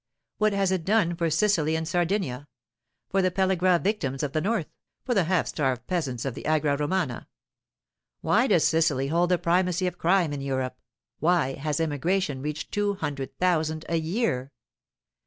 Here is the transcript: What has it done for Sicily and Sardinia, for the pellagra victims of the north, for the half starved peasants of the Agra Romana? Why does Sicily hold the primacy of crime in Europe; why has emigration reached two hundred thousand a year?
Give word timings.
What 0.39 0.53
has 0.53 0.71
it 0.71 0.83
done 0.83 1.15
for 1.15 1.29
Sicily 1.29 1.75
and 1.75 1.87
Sardinia, 1.87 2.47
for 3.11 3.21
the 3.21 3.29
pellagra 3.29 3.77
victims 3.77 4.23
of 4.23 4.33
the 4.33 4.41
north, 4.41 4.65
for 5.05 5.13
the 5.13 5.25
half 5.25 5.45
starved 5.45 5.85
peasants 5.85 6.25
of 6.25 6.33
the 6.33 6.43
Agra 6.47 6.75
Romana? 6.77 7.27
Why 8.21 8.47
does 8.47 8.63
Sicily 8.67 9.09
hold 9.09 9.29
the 9.29 9.37
primacy 9.37 9.85
of 9.85 9.99
crime 9.99 10.33
in 10.33 10.41
Europe; 10.41 10.79
why 11.19 11.53
has 11.53 11.79
emigration 11.79 12.41
reached 12.41 12.71
two 12.71 12.95
hundred 12.95 13.37
thousand 13.37 13.85
a 13.89 13.97
year? 13.97 14.51